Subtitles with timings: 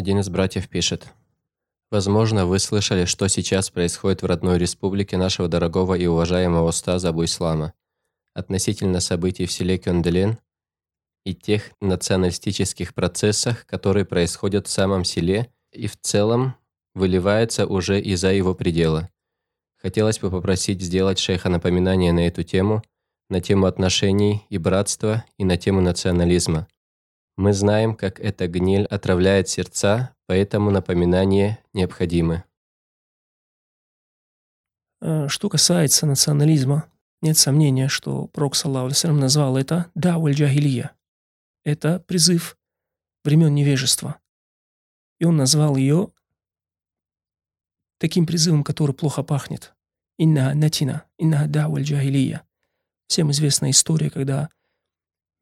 [0.00, 1.08] Один из братьев пишет.
[1.90, 7.26] Возможно, вы слышали, что сейчас происходит в родной республике нашего дорогого и уважаемого устаза Абу
[7.26, 7.74] Ислама
[8.32, 10.38] относительно событий в селе Кёнделен
[11.26, 16.54] и тех националистических процессах, которые происходят в самом селе и в целом
[16.94, 19.10] выливается уже и за его пределы.
[19.76, 22.82] Хотелось бы попросить сделать шейха напоминание на эту тему,
[23.28, 26.68] на тему отношений и братства, и на тему национализма.
[27.40, 32.44] Мы знаем, как эта гниль отравляет сердца, поэтому напоминания необходимы.
[35.00, 36.92] Э, что касается национализма,
[37.22, 40.94] нет сомнения, что Пророк, саллаху назвал это «даваль джахилия».
[41.64, 42.58] Это призыв
[43.24, 44.20] времен невежества.
[45.18, 46.12] И он назвал ее
[47.96, 49.74] таким призывом, который плохо пахнет.
[50.18, 52.46] «Инна натина, инна даваль джахилия».
[53.06, 54.50] Всем известна история, когда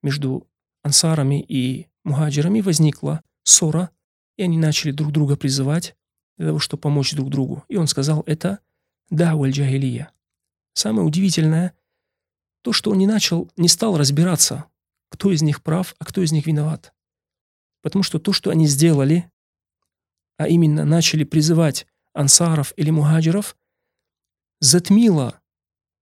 [0.00, 0.46] между
[0.88, 3.90] ансарами и мухаджирами возникла ссора,
[4.38, 5.94] и они начали друг друга призывать
[6.38, 7.64] для того, чтобы помочь друг другу.
[7.68, 8.60] И он сказал, это
[9.10, 10.10] даваль джахилия.
[10.72, 11.74] Самое удивительное,
[12.62, 14.64] то, что он не начал, не стал разбираться,
[15.10, 16.94] кто из них прав, а кто из них виноват.
[17.82, 19.30] Потому что то, что они сделали,
[20.38, 23.56] а именно начали призывать ансаров или мухаджиров,
[24.60, 25.38] затмило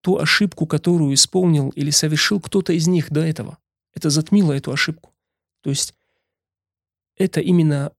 [0.00, 3.58] ту ошибку, которую исполнил или совершил кто-то из них до этого.
[3.94, 5.12] Это затмило эту ошибку.
[5.62, 5.94] То есть
[7.16, 7.92] это именно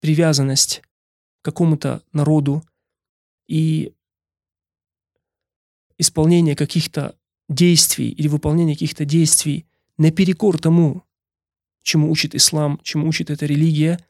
[0.00, 0.82] привязанность
[1.40, 2.62] к какому-то народу
[3.46, 3.92] и
[5.98, 7.16] исполнение каких-то
[7.48, 9.66] действий или выполнение каких-то действий
[9.96, 11.04] наперекор тому,
[11.82, 14.04] чему учит ислам, чему учит эта религия,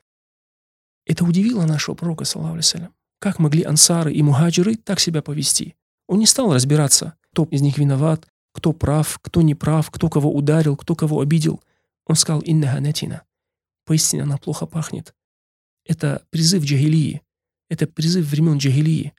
[1.05, 2.59] это удивило нашего пророка, саллаху
[3.21, 5.77] Как могли ансары и мухаджиры так себя повести?
[6.09, 8.27] Он не стал разбираться, кто из них виноват,
[8.57, 11.63] кто прав, кто не прав, кто кого ударил, кто кого обидел.
[12.07, 13.23] Он сказал «Инна ганатина».
[13.85, 15.15] Поистине она плохо пахнет.
[15.85, 17.21] Это призыв джагилии.
[17.69, 19.13] Это призыв времен джагилии.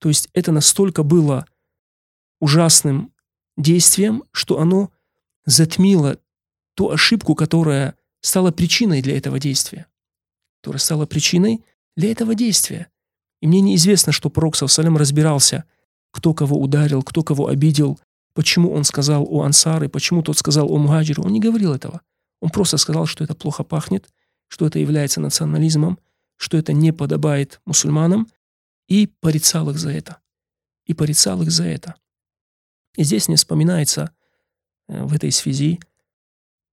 [0.00, 1.46] То есть это настолько было
[2.40, 3.14] ужасным
[3.56, 4.90] действием, что оно
[5.46, 6.18] затмило
[6.74, 9.86] ту ошибку, которая стала причиной для этого действия.
[10.60, 11.64] Которая стала причиной
[11.96, 12.88] для этого действия.
[13.40, 15.64] И мне неизвестно, что пророк Салам разбирался,
[16.10, 17.98] кто кого ударил, кто кого обидел,
[18.34, 21.22] почему он сказал о ансары, почему тот сказал о мухаджире.
[21.22, 22.00] Он не говорил этого.
[22.40, 24.08] Он просто сказал, что это плохо пахнет,
[24.48, 25.98] что это является национализмом,
[26.36, 28.28] что это не подобает мусульманам,
[28.88, 30.18] и порицал их за это.
[30.86, 31.94] И порицал их за это.
[32.96, 34.10] И здесь не вспоминается
[34.88, 35.80] э, в этой связи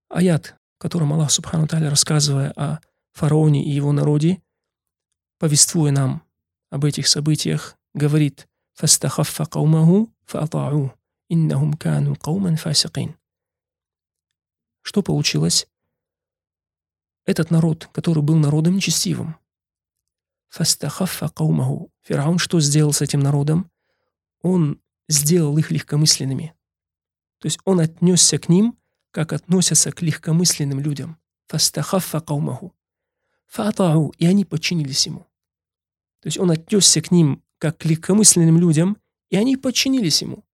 [0.08, 2.80] аят, в котором Аллах Субхану Таля, рассказывая о
[3.12, 4.42] фараоне и его народе,
[5.38, 6.22] повествуя нам
[6.70, 10.92] об этих событиях, говорит «Фастахаффа каумаху фаата'у,
[11.30, 13.16] иннахум кану кауман фасикин».
[14.82, 15.66] Что получилось?
[17.24, 19.36] Этот народ, который был народом нечестивым,
[20.50, 21.90] фастахаффа каумаху.
[22.02, 23.70] Фараон что сделал с этим народом?
[24.42, 26.54] Он сделал их легкомысленными.
[27.38, 28.76] То есть он отнесся к ним,
[29.12, 31.18] как относятся к легкомысленным людям.
[31.48, 32.74] Фастахаффа каумаху.
[33.46, 35.26] Фатау, и они подчинились ему.
[36.20, 38.96] То есть он отнесся к ним, как к легкомысленным людям,
[39.30, 40.44] и они подчинились ему.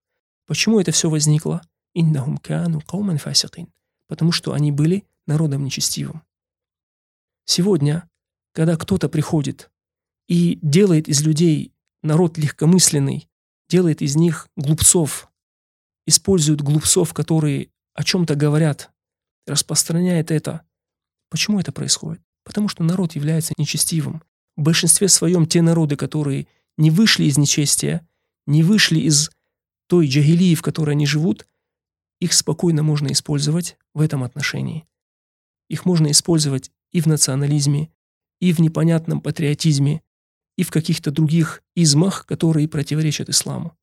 [0.46, 1.62] Почему это все возникло?
[1.94, 3.72] Иннахум кану кауман фасикин.
[4.08, 6.22] Потому что они были народом нечестивым.
[7.44, 8.08] Сегодня,
[8.52, 9.70] когда кто-то приходит
[10.28, 13.28] и делает из людей народ легкомысленный,
[13.68, 15.28] делает из них глупцов,
[16.06, 18.90] использует глупцов, которые о чем-то говорят,
[19.46, 20.62] распространяет это.
[21.30, 22.22] Почему это происходит?
[22.44, 24.22] Потому что народ является нечестивым.
[24.56, 26.46] В большинстве своем те народы, которые
[26.76, 28.06] не вышли из нечестия,
[28.46, 29.30] не вышли из
[29.86, 31.46] той джагилии, в которой они живут,
[32.20, 34.86] их спокойно можно использовать в этом отношении.
[35.68, 37.90] Их можно использовать и в национализме,
[38.40, 40.02] и в непонятном патриотизме,
[40.56, 43.76] и в каких-то других измах, которые противоречат исламу.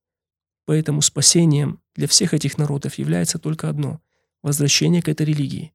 [0.66, 4.02] Поэтому спасением для всех этих народов является только одно–
[4.44, 5.74] возвращение к этой религии.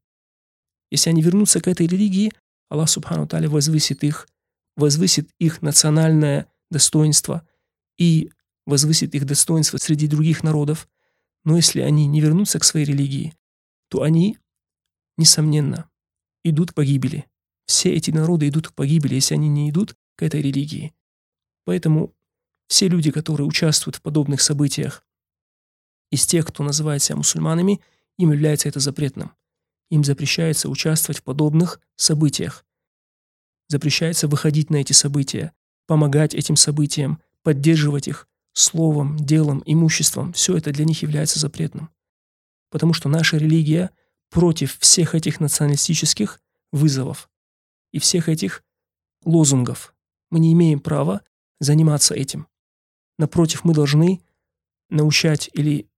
[0.90, 2.32] Если они вернутся к этой религии,
[2.68, 4.28] Аллах Субхану Таля возвысит их,
[4.76, 7.46] возвысит их национальное достоинство
[7.98, 8.30] и
[8.68, 10.88] возвысит их достоинство среди других народов.
[11.44, 13.34] Но если они не вернутся к своей религии,
[13.88, 14.38] то они,
[15.16, 15.88] несомненно,
[16.44, 17.26] идут к погибели.
[17.64, 20.94] Все эти народы идут к погибели, если они не идут к этой религии.
[21.64, 22.14] Поэтому
[22.66, 25.02] все люди, которые участвуют в подобных событиях,
[26.10, 27.80] из тех, кто называет себя мусульманами,
[28.18, 29.32] им является это запретным.
[29.90, 32.66] Им запрещается участвовать в подобных событиях.
[33.68, 35.52] Запрещается выходить на эти события,
[35.86, 38.27] помогать этим событиям, поддерживать их
[38.58, 40.32] словом, делом, имуществом.
[40.32, 41.90] Все это для них является запретным.
[42.70, 43.90] Потому что наша религия
[44.30, 46.40] против всех этих националистических
[46.72, 47.30] вызовов
[47.92, 48.64] и всех этих
[49.24, 49.94] лозунгов.
[50.30, 51.22] Мы не имеем права
[51.60, 52.48] заниматься этим.
[53.16, 54.20] Напротив, мы должны
[54.90, 55.88] научать или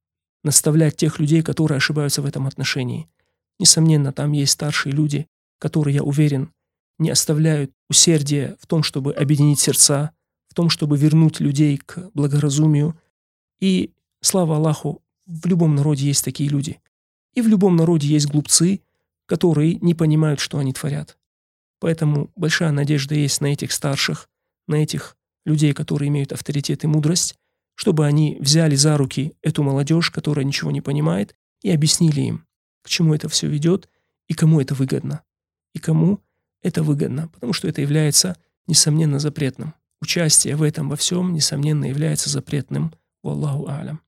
[0.44, 3.08] наставлять тех людей, которые ошибаются в этом отношении.
[3.58, 5.26] Несомненно, там есть старшие люди,
[5.58, 6.52] которые, я уверен,
[6.98, 10.12] не оставляют усердия в том, чтобы объединить сердца,
[10.50, 12.98] в том, чтобы вернуть людей к благоразумию.
[13.60, 16.80] И, слава Аллаху, в любом народе есть такие люди.
[17.34, 18.80] И в любом народе есть глупцы,
[19.26, 21.16] которые не понимают, что они творят.
[21.78, 24.28] Поэтому большая надежда есть на этих старших,
[24.66, 25.16] на этих
[25.46, 27.36] людей, которые имеют авторитет и мудрость,
[27.76, 32.46] чтобы они взяли за руки эту молодежь, которая ничего не понимает, и объяснили им,
[32.82, 33.88] к чему это все ведет
[34.26, 35.22] и кому это выгодно.
[35.74, 36.20] И кому
[36.60, 38.36] это выгодно, потому что это является,
[38.66, 39.74] несомненно, запретным.
[40.02, 42.92] Участие в этом во всем, несомненно, является запретным.
[43.22, 44.00] Валлаху алям.